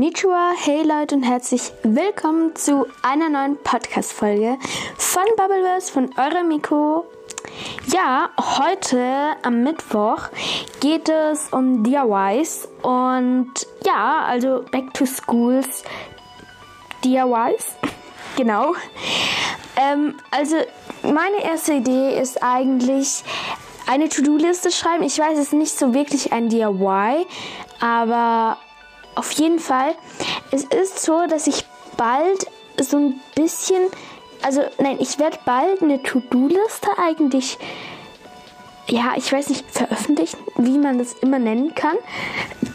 Konnichiwa, 0.00 0.52
hey 0.56 0.82
Leute 0.82 1.14
und 1.14 1.24
herzlich 1.24 1.72
willkommen 1.82 2.56
zu 2.56 2.86
einer 3.02 3.28
neuen 3.28 3.58
Podcast-Folge 3.58 4.56
von 4.96 5.22
Bubbleverse 5.36 5.92
von 5.92 6.08
eurem 6.16 6.48
Miko. 6.48 7.04
Ja, 7.92 8.30
heute 8.38 9.36
am 9.42 9.62
Mittwoch 9.62 10.30
geht 10.80 11.10
es 11.10 11.50
um 11.50 11.84
DIYs 11.84 12.66
und 12.80 13.52
ja, 13.84 14.24
also 14.24 14.64
Back 14.70 14.94
to 14.94 15.04
Schools 15.04 15.84
DIYs. 17.04 17.76
Genau. 18.38 18.74
Ähm, 19.76 20.14
also 20.30 20.56
meine 21.02 21.44
erste 21.44 21.74
Idee 21.74 22.18
ist 22.18 22.42
eigentlich 22.42 23.22
eine 23.86 24.08
To-Do-Liste 24.08 24.70
schreiben. 24.70 25.02
Ich 25.02 25.18
weiß, 25.18 25.34
es 25.34 25.48
ist 25.48 25.52
nicht 25.52 25.78
so 25.78 25.92
wirklich 25.92 26.32
ein 26.32 26.48
DIY, 26.48 27.26
aber 27.80 28.56
auf 29.20 29.32
jeden 29.32 29.58
Fall, 29.58 29.94
es 30.50 30.64
ist 30.64 31.02
so, 31.02 31.26
dass 31.26 31.46
ich 31.46 31.66
bald 31.98 32.46
so 32.80 32.96
ein 32.96 33.20
bisschen, 33.34 33.82
also 34.40 34.62
nein, 34.78 34.96
ich 34.98 35.18
werde 35.18 35.38
bald 35.44 35.82
eine 35.82 36.02
To-Do-Liste 36.02 36.88
eigentlich, 36.96 37.58
ja, 38.88 39.12
ich 39.16 39.30
weiß 39.30 39.50
nicht, 39.50 39.70
veröffentlichen, 39.70 40.38
wie 40.56 40.78
man 40.78 40.96
das 40.96 41.12
immer 41.12 41.38
nennen 41.38 41.74
kann. 41.74 41.96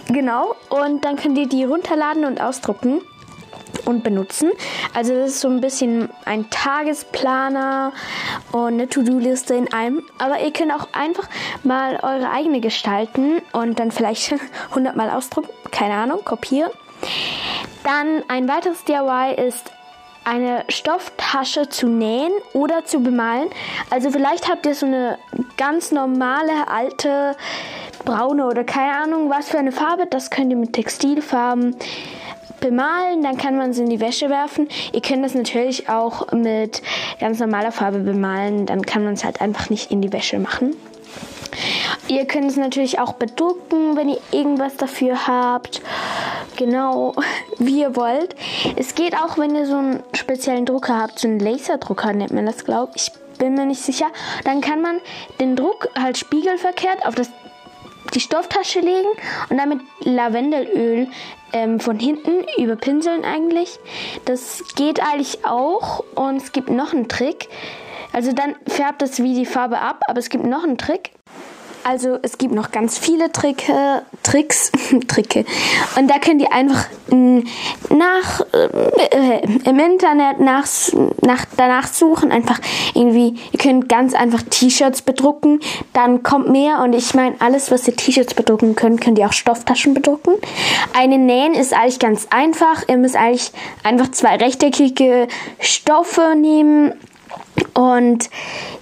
Genau, 0.09 0.55
und 0.70 1.04
dann 1.04 1.16
könnt 1.16 1.35
ihr 1.35 1.48
die 1.48 1.63
runterladen 1.63 2.26
und 2.26 2.40
ausdrucken 2.40 3.02
und 3.86 4.04
benutzen. 4.04 4.52
Also 4.94 5.14
das 5.14 5.32
ist 5.32 5.42
so 5.42 5.48
ein 5.48 5.62
bisschen 5.62 6.10
ein 6.26 6.50
Tagesplaner 6.50 7.94
und 8.52 8.74
eine 8.74 8.88
To-Do-Liste 8.88 9.56
in 9.56 9.72
einem. 9.74 10.04
Aber 10.18 10.40
ihr 10.40 10.52
könnt 10.52 10.74
auch 10.74 10.88
einfach 10.94 11.30
mal 11.64 12.00
eure 12.02 12.30
eigene 12.30 12.62
gestalten 12.62 13.42
und 13.54 13.80
dann 13.80 13.92
vielleicht 13.92 14.36
100 14.70 14.96
Mal 14.96 15.10
ausdrucken, 15.10 15.50
keine 15.72 15.96
Ahnung, 15.96 16.24
kopieren. 16.26 16.72
Dann 17.84 18.24
ein 18.27 18.48
weiteres 18.48 18.84
DIY 18.86 19.36
ist 19.48 19.72
eine 20.24 20.66
Stofftasche 20.70 21.70
zu 21.70 21.88
nähen 21.88 22.32
oder 22.54 22.84
zu 22.84 22.99
bemalen. 22.99 23.49
Also 23.92 24.10
vielleicht 24.10 24.49
habt 24.49 24.66
ihr 24.66 24.74
so 24.74 24.88
eine 24.88 25.20
ganz 25.55 25.92
normale 25.92 26.68
alte 26.68 27.36
braune 28.04 28.48
oder 28.48 28.64
keine 28.64 28.98
Ahnung 28.98 29.30
was 29.30 29.49
für 29.49 29.60
eine 29.60 29.72
Farbe. 29.72 30.08
Das 30.08 30.32
könnt 30.32 30.52
ihr 30.52 30.58
mit 30.58 30.74
Textilfarben 30.74 31.76
bemalen, 32.60 33.24
dann 33.24 33.38
kann 33.38 33.58
man 33.58 33.72
es 33.72 33.78
in 33.78 33.90
die 33.90 34.00
Wäsche 34.00 34.30
werfen. 34.30 34.68
Ihr 34.92 35.02
könnt 35.02 35.24
das 35.24 35.34
natürlich 35.34 35.90
auch 35.90 36.32
mit 36.32 36.82
ganz 37.20 37.40
normaler 37.40 37.72
Farbe 37.72 38.00
bemalen, 38.00 38.66
dann 38.66 38.84
kann 38.86 39.04
man 39.04 39.14
es 39.14 39.24
halt 39.24 39.42
einfach 39.42 39.70
nicht 39.70 39.92
in 39.92 40.02
die 40.02 40.12
Wäsche 40.12 40.40
machen. 40.40 40.76
Ihr 42.08 42.26
könnt 42.26 42.50
es 42.50 42.58
natürlich 42.58 43.00
auch 43.00 43.14
bedrucken, 43.14 43.96
wenn 43.96 44.10
ihr 44.10 44.20
irgendwas 44.32 44.78
dafür 44.78 45.28
habt. 45.28 45.82
Genau, 46.58 47.14
wie 47.58 47.82
ihr 47.82 47.96
wollt. 47.96 48.36
Es 48.76 48.96
geht 48.96 49.16
auch, 49.16 49.38
wenn 49.38 49.56
ihr 49.56 49.66
so 49.66 49.78
einen 49.78 50.04
speziellen 50.14 50.66
Drucker 50.66 51.00
habt, 51.00 51.20
so 51.20 51.28
einen 51.28 51.40
Laserdrucker 51.40 52.14
nennt 52.14 52.34
man 52.34 52.46
das, 52.46 52.66
glaube 52.66 52.94
ich. 52.96 53.12
Bin 53.38 53.56
mir 53.56 53.66
nicht 53.66 53.82
sicher. 53.82 54.08
Dann 54.46 54.62
kann 54.62 54.82
man 54.82 54.98
den 55.42 55.58
Druck 55.58 55.90
halt 56.00 56.18
spiegelverkehrt 56.18 57.06
auf 57.06 57.16
das 57.16 57.30
die 58.16 58.21
Stofftasche 58.21 58.80
legen 58.80 59.10
und 59.49 59.58
damit 59.58 59.82
Lavendelöl 59.99 61.08
ähm, 61.54 61.80
von 61.80 61.99
hinten 61.99 62.46
überpinseln 62.58 63.24
eigentlich. 63.24 63.80
Das 64.25 64.63
geht 64.75 65.02
eigentlich 65.02 65.46
auch 65.46 66.03
und 66.16 66.38
es 66.38 66.52
gibt 66.52 66.69
noch 66.69 66.94
einen 66.94 67.08
Trick. 67.08 67.50
Also 68.13 68.31
dann 68.31 68.56
färbt 68.66 69.02
es 69.02 69.22
wie 69.22 69.36
die 69.36 69.46
Farbe 69.46 69.80
ab, 69.80 70.00
aber 70.08 70.19
es 70.19 70.30
gibt 70.30 70.46
noch 70.46 70.63
einen 70.63 70.78
Trick. 70.78 71.12
Also 71.88 72.18
es 72.24 72.40
gibt 72.40 72.52
noch 72.52 72.72
ganz 72.72 72.97
viele 72.97 73.31
Tricke, 73.31 74.02
Tricks, 74.24 74.72
Tricke. 75.08 75.46
Und 75.96 76.09
da 76.09 76.18
könnt 76.18 76.42
ihr 76.42 76.52
einfach 76.52 76.88
mm, 77.12 77.42
nach 77.92 78.42
äh, 79.12 79.42
im 79.70 79.78
Internet 79.78 80.40
nach, 80.40 80.66
nach 81.22 81.46
danach 81.56 81.86
suchen, 81.88 82.32
einfach 82.32 82.59
irgendwie. 82.96 83.36
Ihr 83.52 83.59
könnt 83.59 83.88
ganz 83.88 84.16
einfach 84.16 84.42
T-Shirts 84.42 85.04
bedrucken, 85.04 85.59
dann 85.94 86.24
kommt 86.24 86.50
mehr. 86.50 86.80
Und 86.80 86.94
ich 86.94 87.14
meine, 87.14 87.36
alles, 87.38 87.70
was 87.70 87.88
ihr 87.88 87.96
T-Shirts 87.96 88.34
bedrucken 88.34 88.76
könnt, 88.76 89.00
könnt 89.00 89.20
ihr 89.20 89.28
auch 89.28 89.34
Stofftaschen 89.34 89.94
bedrucken. 89.94 90.34
Eine 90.98 91.20
Nähen 91.20 91.54
ist 91.54 91.72
eigentlich 91.72 92.00
ganz 92.00 92.26
einfach. 92.32 92.82
Ihr 92.88 92.98
müsst 92.98 93.16
eigentlich 93.16 93.52
einfach 93.84 94.09
zwei 94.09 94.38
rechteckige 94.38 95.28
Stoffe 95.59 96.34
nehmen 96.36 96.94
und 97.74 98.30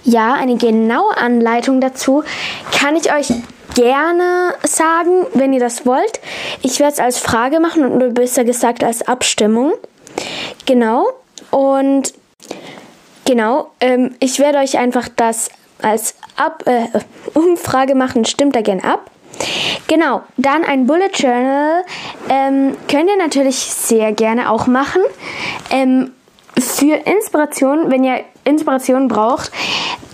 ja, 0.04 0.34
eine 0.34 0.56
genaue 0.56 1.16
Anleitung 1.16 1.80
dazu 1.80 2.24
kann 2.72 2.96
ich 2.96 3.12
euch 3.12 3.28
gerne 3.74 4.54
sagen, 4.62 5.26
wenn 5.34 5.52
ihr 5.52 5.60
das 5.60 5.84
wollt. 5.84 6.20
Ich 6.62 6.78
werde 6.80 6.92
es 6.94 7.00
als 7.00 7.18
Frage 7.18 7.60
machen 7.60 7.84
und 7.84 8.14
besser 8.14 8.44
gesagt 8.44 8.84
als 8.84 9.06
Abstimmung. 9.06 9.72
Genau. 10.66 11.06
Und 11.50 12.14
genau, 13.24 13.70
ähm, 13.80 14.14
ich 14.20 14.38
werde 14.38 14.58
euch 14.58 14.78
einfach 14.78 15.08
das 15.14 15.50
als 15.82 16.14
Ab 16.36 16.64
äh, 16.66 16.86
Umfrage 17.34 17.94
machen. 17.94 18.24
Stimmt 18.24 18.56
da 18.56 18.60
gerne 18.60 18.84
ab. 18.84 19.10
Genau, 19.88 20.22
dann 20.36 20.64
ein 20.64 20.86
Bullet 20.86 21.10
Journal 21.12 21.84
ähm, 22.28 22.76
könnt 22.88 23.10
ihr 23.10 23.16
natürlich 23.16 23.56
sehr 23.56 24.12
gerne 24.12 24.50
auch 24.50 24.66
machen. 24.68 25.02
Ähm, 25.70 26.12
für 26.58 26.94
Inspiration, 26.94 27.90
wenn 27.90 28.04
ihr 28.04 28.20
Inspiration 28.44 29.08
braucht, 29.08 29.50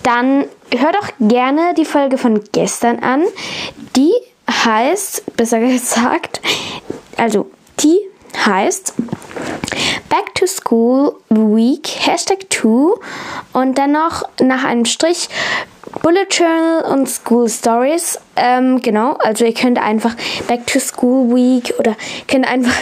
dann 0.03 0.45
hört 0.75 0.95
doch 0.95 1.09
gerne 1.19 1.73
die 1.75 1.85
Folge 1.85 2.17
von 2.17 2.41
gestern 2.51 2.99
an. 2.99 3.23
Die 3.95 4.13
heißt, 4.49 5.35
besser 5.35 5.59
gesagt, 5.59 6.41
also 7.17 7.49
die 7.79 7.99
heißt 8.45 8.93
Back 10.09 10.35
to 10.35 10.45
School 10.45 11.15
Week 11.29 11.87
Hashtag 11.87 12.47
2 12.49 12.99
und 13.53 13.77
dann 13.77 13.93
noch 13.93 14.23
nach 14.39 14.63
einem 14.63 14.85
Strich 14.85 15.29
Bullet 16.01 16.27
Journal 16.29 16.83
und 16.91 17.09
School 17.09 17.49
Stories. 17.49 18.19
Ähm, 18.35 18.81
genau, 18.81 19.13
also 19.13 19.45
ihr 19.45 19.53
könnt 19.53 19.77
einfach 19.77 20.15
Back 20.47 20.67
to 20.67 20.79
School 20.79 21.35
Week 21.35 21.73
oder 21.79 21.95
könnt 22.27 22.47
einfach 22.47 22.75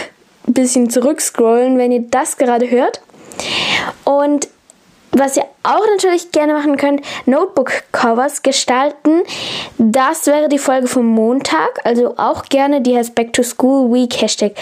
ein 0.46 0.54
bisschen 0.54 0.90
zurückscrollen, 0.90 1.76
wenn 1.78 1.92
ihr 1.92 2.04
das 2.08 2.36
gerade 2.36 2.70
hört. 2.70 3.00
Und 4.04 4.48
was 5.20 5.36
ihr 5.36 5.44
auch 5.62 5.86
natürlich 5.92 6.32
gerne 6.32 6.54
machen 6.54 6.76
könnt, 6.76 7.02
Notebook-Covers 7.26 8.42
gestalten. 8.42 9.22
Das 9.78 10.26
wäre 10.26 10.48
die 10.48 10.58
Folge 10.58 10.88
vom 10.88 11.06
Montag. 11.06 11.78
Also 11.84 12.14
auch 12.16 12.44
gerne 12.44 12.80
die 12.80 12.96
heißt 12.96 13.14
Back 13.14 13.32
to 13.34 13.42
School 13.42 13.92
Week 13.92 14.20
Hashtag 14.20 14.54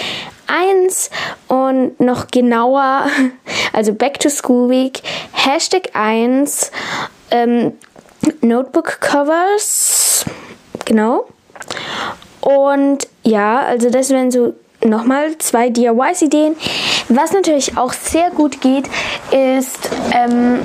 1 0.48 1.10
und 1.46 2.00
noch 2.00 2.26
genauer, 2.28 3.06
also 3.72 3.94
Back 3.94 4.18
to 4.18 4.28
School 4.28 4.68
Week 4.68 5.00
Hashtag 5.32 5.90
1 5.94 6.72
ähm, 7.30 7.72
Notebook-Covers. 8.40 10.24
Genau. 10.84 11.26
Und 12.40 13.06
ja, 13.22 13.60
also 13.60 13.90
das 13.90 14.10
wären 14.10 14.30
so 14.30 14.54
nochmal 14.84 15.36
zwei 15.38 15.70
DIYs-Ideen. 15.70 16.56
Was 17.08 17.32
natürlich 17.32 17.76
auch 17.76 17.92
sehr 17.92 18.30
gut 18.30 18.60
geht, 18.60 18.88
ist 19.30 19.90
ähm, 20.12 20.60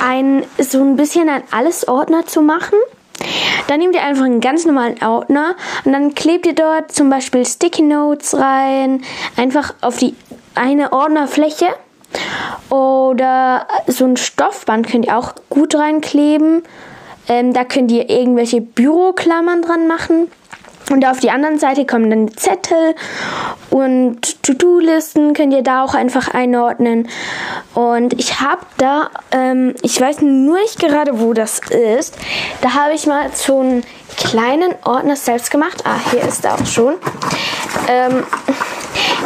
ein 0.00 0.44
so 0.58 0.80
ein 0.80 0.96
bisschen 0.96 1.28
ein 1.28 1.42
Alles-Ordner 1.50 2.26
zu 2.26 2.42
machen. 2.42 2.78
Dann 3.66 3.80
nehmt 3.80 3.94
ihr 3.94 4.02
einfach 4.02 4.24
einen 4.24 4.40
ganz 4.40 4.64
normalen 4.64 5.02
Ordner 5.02 5.56
und 5.84 5.92
dann 5.92 6.14
klebt 6.14 6.46
ihr 6.46 6.54
dort 6.54 6.92
zum 6.92 7.10
Beispiel 7.10 7.44
Sticky 7.44 7.82
Notes 7.82 8.34
rein, 8.38 9.02
einfach 9.36 9.74
auf 9.80 9.98
die 9.98 10.14
eine 10.54 10.92
Ordnerfläche. 10.92 11.66
Oder 12.70 13.66
so 13.86 14.04
ein 14.04 14.16
Stoffband 14.16 14.88
könnt 14.88 15.06
ihr 15.06 15.16
auch 15.16 15.34
gut 15.50 15.74
reinkleben. 15.74 16.62
Ähm, 17.28 17.52
da 17.52 17.64
könnt 17.64 17.90
ihr 17.92 18.08
irgendwelche 18.08 18.60
Büroklammern 18.60 19.62
dran 19.62 19.86
machen. 19.86 20.30
Und 20.90 21.06
auf 21.06 21.20
die 21.20 21.30
anderen 21.30 21.58
Seite 21.58 21.84
kommen 21.84 22.10
dann 22.10 22.36
Zettel 22.36 22.94
und 23.70 24.42
To-Do-Listen 24.42 25.34
könnt 25.34 25.52
ihr 25.52 25.62
da 25.62 25.84
auch 25.84 25.94
einfach 25.94 26.28
einordnen. 26.28 27.08
Und 27.74 28.18
ich 28.18 28.40
habe 28.40 28.62
da, 28.78 29.10
ähm, 29.30 29.74
ich 29.82 30.00
weiß 30.00 30.22
nur 30.22 30.58
nicht 30.58 30.78
gerade, 30.78 31.20
wo 31.20 31.32
das 31.34 31.60
ist. 31.70 32.16
Da 32.62 32.74
habe 32.74 32.94
ich 32.94 33.06
mal 33.06 33.30
so 33.34 33.60
einen 33.60 33.84
kleinen 34.16 34.74
Ordner 34.84 35.16
selbst 35.16 35.50
gemacht. 35.50 35.84
Ah, 35.84 35.98
hier 36.10 36.22
ist 36.22 36.44
er 36.44 36.54
auch 36.54 36.66
schon. 36.66 36.94
Ähm, 37.88 38.24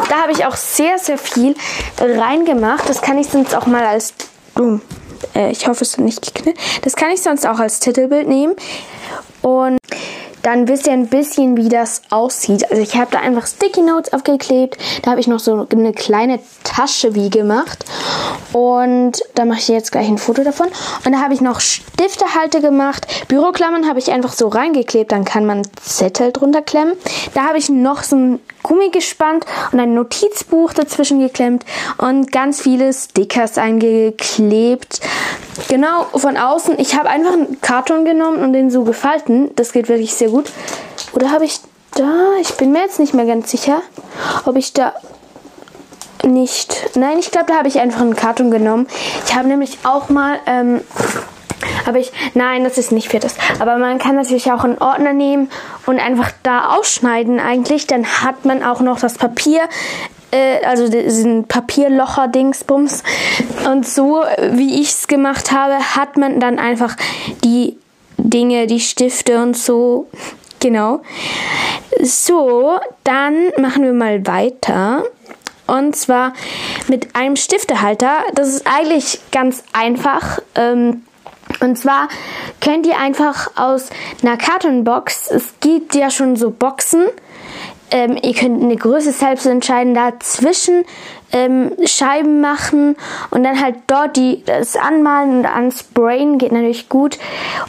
da 0.09 0.23
habe 0.23 0.33
ich 0.33 0.45
auch 0.45 0.57
sehr, 0.57 0.99
sehr 0.99 1.19
viel 1.19 1.55
reingemacht. 1.99 2.89
Das 2.89 3.01
kann 3.01 3.19
ich 3.19 3.29
sonst 3.29 3.55
auch 3.55 3.67
mal 3.67 3.85
als... 3.85 4.15
Uh, 4.59 4.81
ich 5.51 5.69
hoffe, 5.69 5.85
es 5.85 5.91
ist 5.91 5.99
nicht 5.99 6.35
geknickt. 6.35 6.61
Das 6.83 6.97
kann 6.97 7.11
ich 7.11 7.23
sonst 7.23 7.47
auch 7.47 7.61
als 7.61 7.79
Titelbild 7.79 8.29
nehmen. 8.29 8.55
Und 9.41 9.79
dann 10.43 10.69
wisst 10.69 10.87
ihr 10.87 10.93
ein 10.93 11.09
bisschen, 11.09 11.57
wie 11.57 11.69
das 11.69 12.03
aussieht. 12.11 12.71
Also 12.71 12.83
ich 12.83 12.97
habe 12.97 13.11
da 13.11 13.21
einfach 13.21 13.47
Sticky 13.47 13.83
Notes 13.83 14.13
aufgeklebt. 14.13 14.77
Da 15.03 15.13
habe 15.13 15.21
ich 15.21 15.29
noch 15.29 15.39
so 15.39 15.67
eine 15.71 15.93
kleine 15.93 16.41
Tasche 16.65 17.15
wie 17.15 17.31
gemacht. 17.31 17.85
Und 18.53 19.23
da 19.35 19.45
mache 19.45 19.61
ich 19.61 19.69
jetzt 19.69 19.93
gleich 19.93 20.09
ein 20.09 20.19
Foto 20.19 20.43
davon. 20.43 20.69
Und 21.05 21.13
da 21.13 21.21
habe 21.21 21.35
ich 21.35 21.41
noch 21.41 21.61
Stiftehalte 21.61 22.61
gemacht. 22.61 23.07
Büroklammern 23.33 23.89
habe 23.89 23.99
ich 23.99 24.13
einfach 24.13 24.35
so 24.35 24.49
reingeklebt. 24.49 25.11
Dann 25.11 25.25
kann 25.25 25.47
man 25.47 25.63
Zettel 25.83 26.33
drunter 26.33 26.61
klemmen. 26.61 26.93
Da 27.33 27.45
habe 27.45 27.57
ich 27.57 27.71
noch 27.71 28.03
so 28.03 28.15
ein 28.15 28.41
Gummi 28.63 28.91
gespannt 28.91 29.47
und 29.73 29.81
ein 29.81 29.95
Notizbuch 29.95 30.75
dazwischen 30.75 31.19
geklemmt 31.19 31.65
und 31.97 32.31
ganz 32.31 32.61
viele 32.61 32.93
Stickers 32.93 33.57
eingeklebt. 33.57 35.01
Genau, 35.69 36.05
von 36.15 36.37
außen. 36.37 36.79
Ich 36.79 36.95
habe 36.95 37.09
einfach 37.09 37.33
einen 37.33 37.59
Karton 37.63 38.05
genommen 38.05 38.37
und 38.37 38.53
den 38.53 38.71
so 38.71 38.85
gefalten. 38.85 39.49
Das 39.57 39.73
geht 39.73 39.89
wirklich 39.89 40.13
sehr 40.13 40.29
gut. 40.29 40.53
Oder 41.15 41.31
habe 41.31 41.47
ich 41.47 41.61
da, 41.95 42.33
ich 42.39 42.53
bin 42.59 42.71
mir 42.71 42.81
jetzt 42.81 43.01
nicht 43.01 43.15
mehr 43.15 43.25
ganz 43.25 43.51
sicher, 43.51 43.81
ob 44.45 44.57
ich 44.57 44.75
da 44.75 44.93
nicht. 46.23 46.97
Nein, 46.97 47.19
ich 47.19 47.31
glaube, 47.31 47.47
da 47.47 47.57
habe 47.57 47.69
ich 47.69 47.81
einfach 47.81 48.03
einen 48.03 48.15
Karton 48.15 48.51
genommen. 48.51 48.87
Ich 49.27 49.35
habe 49.35 49.49
nämlich 49.49 49.79
auch 49.85 50.11
mal 50.11 50.39
ähm, 50.45 50.83
aber 51.87 51.99
ich, 51.99 52.13
nein, 52.35 52.65
das 52.65 52.79
ist 52.79 52.93
nicht 52.93 53.09
für 53.09 53.19
das. 53.19 53.37
Aber 53.59 53.77
man 53.79 53.99
kann 53.99 54.17
natürlich 54.17 54.51
auch 54.53 54.65
einen 54.65 54.79
Ordner 54.79 55.13
nehmen 55.13 55.51
und 55.87 55.99
einfach 55.99 56.31
da 56.43 56.77
ausschneiden 56.77 57.41
eigentlich. 57.41 57.87
Dann 57.87 58.07
hat 58.07 58.45
man 58.45 58.63
auch 58.63 58.81
noch 58.81 59.01
das 59.01 59.15
Papier, 59.15 59.63
äh, 60.31 60.65
also 60.65 60.89
diesen 60.89 61.47
Papierlocher-Dingsbums. 61.47 63.03
Und 63.71 63.87
so, 63.87 64.23
wie 64.51 64.81
ich 64.81 64.91
es 64.91 65.09
gemacht 65.09 65.53
habe, 65.53 65.75
hat 65.97 66.17
man 66.17 66.41
dann 66.41 66.59
einfach 66.59 66.97
die 67.45 67.77
Dinge, 68.17 68.67
die 68.67 68.81
Stifte 68.81 69.43
und 69.43 69.57
so. 69.57 70.09
Genau. 70.61 71.03
So, 72.01 72.79
dann 73.05 73.51
machen 73.59 73.83
wir 73.83 73.93
mal 73.93 74.27
weiter. 74.27 75.05
Und 75.67 75.97
zwar 75.97 76.33
mit 76.89 77.15
einem 77.15 77.37
Stiftehalter. 77.37 78.21
Das 78.35 78.49
ist 78.49 78.67
eigentlich 78.67 79.21
ganz 79.31 79.65
einfach. 79.73 80.41
Ähm, 80.55 81.03
und 81.61 81.77
zwar 81.79 82.09
könnt 82.61 82.87
ihr 82.87 82.99
einfach 82.99 83.51
aus 83.57 83.91
einer 84.23 84.37
Kartonbox, 84.37 85.31
es 85.31 85.55
gibt 85.61 85.95
ja 85.95 86.11
schon 86.11 86.37
so 86.37 86.51
Boxen, 86.51 87.07
ähm, 87.91 88.17
ihr 88.23 88.35
könnt 88.35 88.63
eine 88.63 88.77
Größe 88.77 89.13
selbst 89.13 89.47
entscheiden, 89.47 89.95
dazwischen 89.95 90.85
ähm, 91.33 91.73
Scheiben 91.85 92.41
machen 92.41 92.97
und 93.31 93.43
dann 93.43 93.61
halt 93.61 93.77
dort 93.87 94.17
die, 94.17 94.43
das 94.45 94.77
Anmalen 94.77 95.39
und 95.39 95.47
Ansprayen 95.47 96.39
geht 96.39 96.53
natürlich 96.53 96.89
gut 96.89 97.19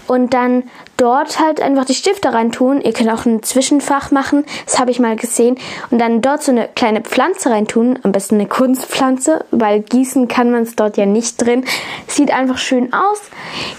und 0.07 0.33
dann 0.33 0.63
dort 0.97 1.39
halt 1.39 1.61
einfach 1.61 1.85
die 1.85 1.93
Stifte 1.93 2.33
reintun. 2.33 2.81
Ihr 2.81 2.93
könnt 2.93 3.09
auch 3.09 3.25
ein 3.25 3.41
Zwischenfach 3.43 4.11
machen, 4.11 4.45
das 4.65 4.79
habe 4.79 4.91
ich 4.91 4.99
mal 4.99 5.15
gesehen 5.15 5.57
und 5.89 5.99
dann 5.99 6.21
dort 6.21 6.43
so 6.43 6.51
eine 6.51 6.67
kleine 6.67 7.01
Pflanze 7.01 7.49
reintun, 7.49 7.99
am 8.03 8.11
besten 8.11 8.35
eine 8.35 8.47
Kunstpflanze, 8.47 9.45
weil 9.51 9.81
gießen 9.81 10.27
kann 10.27 10.51
man 10.51 10.63
es 10.63 10.75
dort 10.75 10.97
ja 10.97 11.05
nicht 11.05 11.41
drin. 11.41 11.65
Sieht 12.07 12.31
einfach 12.31 12.57
schön 12.57 12.93
aus. 12.93 13.21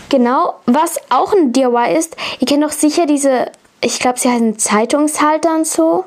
Genau, 0.08 0.54
was 0.66 0.98
auch 1.10 1.32
ein 1.32 1.52
DIY 1.52 1.94
ist, 1.96 2.16
ihr 2.40 2.46
kennt 2.46 2.64
doch 2.64 2.72
sicher 2.72 3.06
diese, 3.06 3.46
ich 3.80 4.00
glaube, 4.00 4.18
sie 4.18 4.30
heißen 4.30 4.58
Zeitungshalter 4.58 5.54
und 5.54 5.66
so 5.66 6.04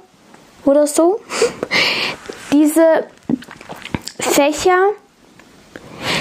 oder 0.66 0.88
so. 0.88 1.20
diese 2.52 3.06
Fächer, 4.20 4.90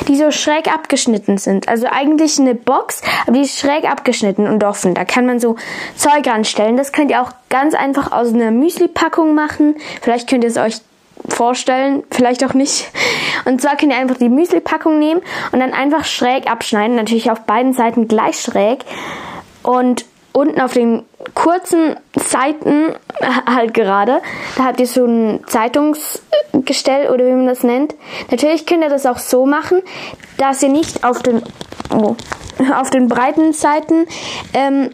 die 0.09 0.17
so 0.17 0.31
schräg 0.31 0.73
abgeschnitten 0.73 1.39
sind. 1.39 1.69
Also 1.69 1.87
eigentlich 1.91 2.39
eine 2.39 2.55
Box, 2.55 3.03
aber 3.23 3.33
die 3.33 3.43
ist 3.43 3.59
schräg 3.59 3.85
abgeschnitten 3.85 4.47
und 4.47 4.65
offen. 4.65 4.95
Da 4.95 5.05
kann 5.05 5.27
man 5.27 5.41
so 5.41 5.57
Zeug 5.97 6.27
anstellen. 6.29 6.77
Das 6.77 6.93
könnt 6.93 7.11
ihr 7.11 7.23
auch 7.23 7.33
ganz 7.49 7.75
einfach 7.75 8.13
aus 8.13 8.33
einer 8.33 8.51
Müsli-Packung 8.51 9.35
machen. 9.35 9.77
Vielleicht 10.01 10.29
könnt 10.29 10.45
ihr 10.45 10.51
es 10.51 10.57
euch 10.57 10.77
vorstellen, 11.29 12.05
vielleicht 12.11 12.45
auch 12.45 12.55
nicht. 12.55 12.91
Und 13.45 13.61
zwar 13.61 13.77
könnt 13.77 13.93
ihr 13.93 13.99
einfach 13.99 14.19
die 14.19 14.29
Müsli-Packung 14.29 14.99
nehmen 14.99 15.23
und 15.53 15.61
dann 15.61 15.73
einfach 15.73 16.05
schräg 16.05 16.51
abschneiden. 16.51 16.97
Natürlich 16.97 17.31
auf 17.31 17.41
beiden 17.41 17.73
Seiten 17.73 18.09
gleich 18.09 18.41
schräg. 18.41 18.85
Und 19.63 20.05
unten 20.37 20.61
auf 20.61 20.75
den 20.75 21.07
kurzen 21.33 21.97
Seiten 22.15 22.95
halt 23.23 23.73
gerade, 23.73 24.21
da 24.57 24.65
habt 24.65 24.81
ihr 24.81 24.87
so 24.87 25.07
ein 25.07 25.41
Zeitungsgestell 25.47 27.11
oder 27.11 27.25
wie 27.25 27.33
man 27.33 27.47
das 27.47 27.63
nennt. 27.63 27.95
Natürlich 28.31 28.67
könnt 28.67 28.83
ihr 28.83 28.91
das 28.91 29.07
auch 29.07 29.17
so 29.17 29.47
machen, 29.47 29.81
dass 30.37 30.63
ihr 30.63 30.69
nicht 30.69 31.05
auf 31.05 31.23
den, 31.23 31.43
oh, 31.91 32.17
auf 32.75 32.91
den 32.91 33.09
breiten 33.09 33.55
Seiten 33.55 34.07
ähm, 34.53 34.91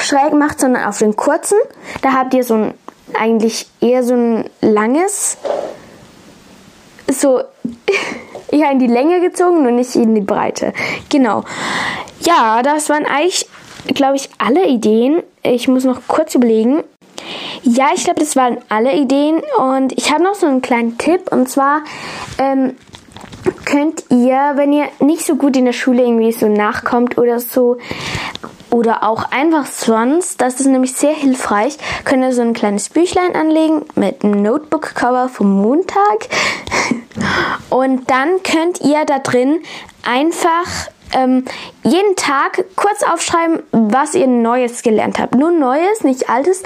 schräg 0.00 0.32
macht, 0.32 0.58
sondern 0.58 0.84
auf 0.84 0.98
den 0.98 1.14
kurzen. 1.14 1.58
Da 2.02 2.14
habt 2.14 2.34
ihr 2.34 2.42
so 2.42 2.54
ein, 2.54 2.74
eigentlich 3.16 3.68
eher 3.80 4.02
so 4.02 4.14
ein 4.14 4.50
langes, 4.62 5.38
so 7.06 7.40
eher 8.50 8.72
in 8.72 8.80
die 8.80 8.88
Länge 8.88 9.20
gezogen 9.20 9.64
und 9.64 9.76
nicht 9.76 9.94
in 9.94 10.16
die 10.16 10.22
Breite. 10.22 10.72
Genau. 11.08 11.44
Ja, 12.18 12.62
das 12.64 12.88
waren 12.88 13.06
eigentlich 13.06 13.46
glaube 13.94 14.16
ich, 14.16 14.28
alle 14.38 14.66
Ideen. 14.66 15.22
Ich 15.42 15.68
muss 15.68 15.84
noch 15.84 16.00
kurz 16.06 16.34
überlegen. 16.34 16.82
Ja, 17.62 17.88
ich 17.94 18.04
glaube, 18.04 18.20
das 18.20 18.36
waren 18.36 18.58
alle 18.68 18.94
Ideen. 18.94 19.42
Und 19.58 19.92
ich 19.92 20.12
habe 20.12 20.22
noch 20.22 20.34
so 20.34 20.46
einen 20.46 20.62
kleinen 20.62 20.98
Tipp. 20.98 21.32
Und 21.32 21.48
zwar 21.48 21.82
ähm, 22.38 22.76
könnt 23.64 24.04
ihr, 24.10 24.52
wenn 24.54 24.72
ihr 24.72 24.86
nicht 25.00 25.24
so 25.24 25.36
gut 25.36 25.56
in 25.56 25.64
der 25.64 25.72
Schule 25.72 26.02
irgendwie 26.02 26.32
so 26.32 26.48
nachkommt 26.48 27.18
oder 27.18 27.40
so, 27.40 27.78
oder 28.70 29.04
auch 29.04 29.30
einfach 29.30 29.64
sonst, 29.64 30.40
das 30.40 30.60
ist 30.60 30.66
nämlich 30.66 30.92
sehr 30.92 31.14
hilfreich, 31.14 31.78
könnt 32.04 32.22
ihr 32.22 32.32
so 32.32 32.42
ein 32.42 32.52
kleines 32.52 32.90
Büchlein 32.90 33.34
anlegen 33.34 33.86
mit 33.94 34.22
einem 34.22 34.42
Notebook-Cover 34.42 35.30
vom 35.30 35.62
Montag. 35.62 36.28
Und 37.70 38.10
dann 38.10 38.42
könnt 38.42 38.82
ihr 38.82 39.04
da 39.06 39.18
drin 39.18 39.60
einfach 40.04 40.88
ähm, 41.12 41.44
jeden 41.82 42.16
Tag 42.16 42.64
kurz 42.76 43.02
aufschreiben, 43.02 43.62
was 43.72 44.14
ihr 44.14 44.26
Neues 44.26 44.82
gelernt 44.82 45.18
habt. 45.18 45.34
Nur 45.34 45.50
Neues, 45.50 46.04
nicht 46.04 46.28
Altes. 46.28 46.62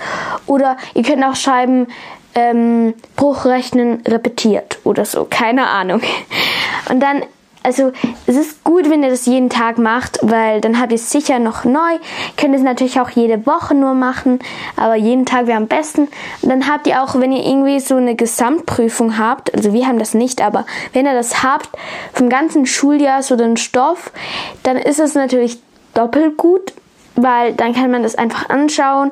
Oder 0.46 0.76
ihr 0.94 1.02
könnt 1.02 1.24
auch 1.24 1.36
schreiben, 1.36 1.86
ähm, 2.34 2.94
Bruchrechnen 3.16 4.02
repetiert 4.06 4.78
oder 4.84 5.04
so. 5.04 5.26
Keine 5.28 5.66
Ahnung. 5.66 6.00
Und 6.90 7.00
dann 7.00 7.22
also 7.62 7.92
es 8.26 8.36
ist 8.36 8.64
gut, 8.64 8.88
wenn 8.88 9.02
ihr 9.02 9.10
das 9.10 9.26
jeden 9.26 9.50
Tag 9.50 9.78
macht, 9.78 10.18
weil 10.22 10.60
dann 10.60 10.80
habt 10.80 10.92
ihr 10.92 10.96
es 10.96 11.10
sicher 11.10 11.38
noch 11.38 11.64
neu. 11.64 11.98
Könnt 12.36 12.54
es 12.54 12.62
natürlich 12.62 13.00
auch 13.00 13.10
jede 13.10 13.46
Woche 13.46 13.74
nur 13.74 13.94
machen, 13.94 14.38
aber 14.76 14.94
jeden 14.94 15.26
Tag 15.26 15.46
wäre 15.46 15.58
am 15.58 15.66
besten. 15.66 16.08
Und 16.42 16.48
dann 16.48 16.68
habt 16.68 16.86
ihr 16.86 17.02
auch, 17.02 17.14
wenn 17.20 17.32
ihr 17.32 17.44
irgendwie 17.44 17.80
so 17.80 17.96
eine 17.96 18.14
Gesamtprüfung 18.14 19.18
habt, 19.18 19.54
also 19.54 19.72
wir 19.72 19.86
haben 19.86 19.98
das 19.98 20.14
nicht, 20.14 20.42
aber 20.42 20.64
wenn 20.92 21.06
ihr 21.06 21.14
das 21.14 21.42
habt 21.42 21.68
vom 22.12 22.28
ganzen 22.28 22.66
Schuljahr 22.66 23.22
so 23.22 23.36
den 23.36 23.56
Stoff, 23.56 24.10
dann 24.62 24.76
ist 24.76 24.98
es 24.98 25.14
natürlich 25.14 25.58
doppelt 25.94 26.36
gut, 26.36 26.72
weil 27.16 27.52
dann 27.52 27.74
kann 27.74 27.90
man 27.90 28.02
das 28.02 28.14
einfach 28.14 28.48
anschauen 28.48 29.10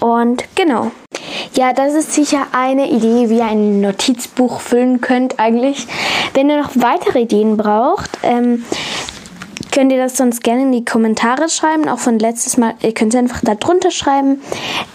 und 0.00 0.44
genau. 0.54 0.90
Ja, 1.54 1.72
das 1.72 1.94
ist 1.94 2.12
sicher 2.12 2.46
eine 2.52 2.90
Idee, 2.90 3.30
wie 3.30 3.38
ihr 3.38 3.44
ein 3.44 3.80
Notizbuch 3.80 4.60
füllen 4.60 5.00
könnt 5.00 5.38
eigentlich. 5.38 5.86
Wenn 6.34 6.50
ihr 6.50 6.60
noch 6.60 6.70
weitere 6.74 7.22
Ideen 7.22 7.56
braucht, 7.56 8.10
ähm, 8.22 8.64
könnt 9.72 9.92
ihr 9.92 9.98
das 9.98 10.16
sonst 10.16 10.42
gerne 10.42 10.62
in 10.62 10.72
die 10.72 10.84
Kommentare 10.84 11.48
schreiben, 11.48 11.88
auch 11.88 11.98
von 11.98 12.18
letztes 12.18 12.56
Mal. 12.56 12.74
Ihr 12.82 12.94
könnt 12.94 13.14
es 13.14 13.18
einfach 13.18 13.40
da 13.42 13.54
drunter 13.54 13.90
schreiben. 13.90 14.42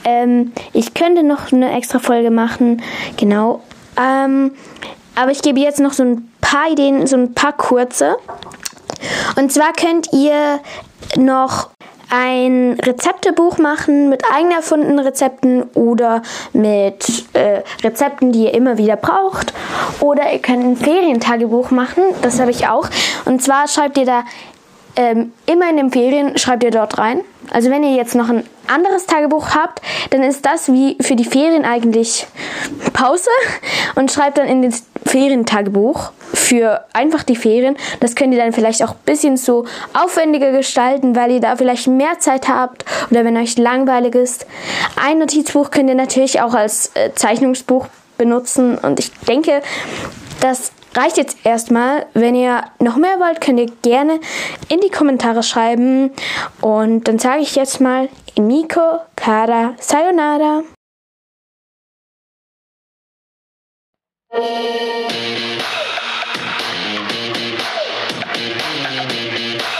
Ähm, 0.04 0.52
ich 0.74 0.94
könnte 0.94 1.24
noch 1.24 1.52
eine 1.52 1.76
extra 1.76 2.00
Folge 2.00 2.32
machen, 2.32 2.82
genau. 3.18 3.62
Ähm, 3.98 4.52
aber 5.16 5.32
ich 5.32 5.42
gebe 5.42 5.60
jetzt 5.60 5.80
noch 5.80 5.94
so 5.94 6.04
ein 6.04 6.32
paar 6.42 6.72
Ideen, 6.72 7.06
so 7.08 7.16
ein 7.16 7.34
paar 7.34 7.54
kurze. 7.54 8.18
Und 9.36 9.52
zwar 9.52 9.74
könnt 9.74 10.12
ihr 10.12 10.60
noch 11.18 11.70
ein 12.10 12.78
Rezeptebuch 12.82 13.58
machen 13.58 14.10
mit 14.10 14.24
eigen 14.32 14.52
erfundenen 14.52 15.00
Rezepten 15.00 15.64
oder 15.74 16.22
mit 16.54 17.26
äh, 17.34 17.62
Rezepten, 17.84 18.32
die 18.32 18.46
ihr 18.46 18.54
immer 18.54 18.78
wieder 18.78 18.96
braucht. 18.96 19.54
Oder 20.00 20.32
ihr 20.32 20.40
könnt 20.40 20.64
ein 20.64 20.78
Ferientagebuch 20.78 21.72
machen, 21.72 22.04
das 22.22 22.40
habe 22.40 22.52
ich 22.52 22.68
auch. 22.68 22.88
Und 23.26 23.42
zwar 23.42 23.68
schreibt 23.68 23.98
ihr 23.98 24.06
da 24.06 24.24
ähm, 24.96 25.34
immer 25.46 25.70
in 25.70 25.78
den 25.78 25.92
Ferien, 25.92 26.38
schreibt 26.38 26.64
ihr 26.64 26.72
dort 26.72 26.98
rein. 26.98 27.22
Also 27.52 27.70
wenn 27.70 27.84
ihr 27.84 27.96
jetzt 27.96 28.16
noch 28.16 28.30
ein 28.30 28.44
anderes 28.68 29.06
Tagebuch 29.06 29.50
habt, 29.56 29.82
dann 30.12 30.24
ist 30.24 30.46
das 30.46 30.72
wie 30.72 30.98
für 31.02 31.16
die 31.16 31.26
Ferien 31.26 31.66
eigentlich 31.66 32.28
Pause 32.94 33.30
und 33.96 34.12
schreibt 34.12 34.38
dann 34.38 34.48
in 34.48 34.62
das 34.62 34.84
Ferientagebuch 35.14 36.12
für 36.34 36.86
einfach 36.92 37.22
die 37.22 37.36
Ferien. 37.36 37.78
Das 38.00 38.16
könnt 38.16 38.34
ihr 38.34 38.40
dann 38.40 38.52
vielleicht 38.52 38.84
auch 38.84 38.94
ein 38.94 39.06
bisschen 39.06 39.38
so 39.38 39.66
aufwendiger 39.94 40.52
gestalten, 40.52 41.16
weil 41.16 41.34
ihr 41.34 41.40
da 41.40 41.56
vielleicht 41.56 41.88
mehr 41.88 42.18
Zeit 42.18 42.50
habt 42.50 42.84
oder 43.12 43.24
wenn 43.24 43.38
euch 43.38 43.56
langweilig 43.60 44.16
ist. 44.16 44.48
Ein 44.96 45.20
Notizbuch 45.20 45.70
könnt 45.70 45.90
ihr 45.90 45.96
natürlich 45.96 46.42
auch 46.42 46.56
als 46.56 46.96
äh, 46.96 47.14
Zeichnungsbuch 47.14 47.88
benutzen 48.18 48.80
und 48.80 49.00
ich 49.00 49.12
denke, 49.28 49.62
das 50.40 50.72
reicht 50.96 51.18
jetzt 51.18 51.38
erstmal. 51.44 52.08
Wenn 52.16 52.34
ihr 52.34 52.64
noch 52.80 52.98
mehr 52.98 53.20
wollt, 53.20 53.40
könnt 53.40 53.60
ihr 53.60 53.72
gerne 53.84 54.20
in 54.68 54.80
die 54.80 54.90
Kommentare 54.90 55.44
schreiben. 55.44 56.12
Und 56.60 57.08
dann 57.08 57.20
sage 57.20 57.42
ich 57.42 57.56
jetzt 57.56 57.82
mal 57.82 58.10
Emiko, 58.36 59.00
Kara, 59.16 59.76
Sayonara. 59.80 60.64
Música 64.34 65.13